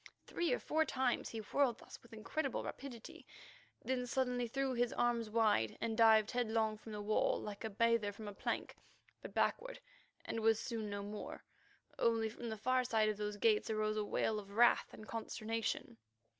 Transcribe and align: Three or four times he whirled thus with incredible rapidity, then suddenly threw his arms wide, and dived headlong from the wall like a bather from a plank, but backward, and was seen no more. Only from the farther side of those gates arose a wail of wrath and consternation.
Three 0.25 0.51
or 0.51 0.57
four 0.57 0.83
times 0.83 1.29
he 1.29 1.37
whirled 1.41 1.77
thus 1.77 2.01
with 2.01 2.11
incredible 2.11 2.63
rapidity, 2.63 3.27
then 3.85 4.07
suddenly 4.07 4.47
threw 4.47 4.73
his 4.73 4.91
arms 4.91 5.29
wide, 5.29 5.77
and 5.79 5.95
dived 5.95 6.31
headlong 6.31 6.75
from 6.79 6.91
the 6.91 7.03
wall 7.03 7.39
like 7.39 7.63
a 7.63 7.69
bather 7.69 8.11
from 8.11 8.27
a 8.27 8.33
plank, 8.33 8.75
but 9.21 9.35
backward, 9.35 9.79
and 10.25 10.39
was 10.39 10.59
seen 10.59 10.89
no 10.89 11.03
more. 11.03 11.43
Only 11.99 12.29
from 12.29 12.49
the 12.49 12.57
farther 12.57 12.89
side 12.89 13.09
of 13.09 13.17
those 13.17 13.37
gates 13.37 13.69
arose 13.69 13.95
a 13.95 14.03
wail 14.03 14.39
of 14.39 14.49
wrath 14.53 14.91
and 14.91 15.07
consternation. 15.07 15.97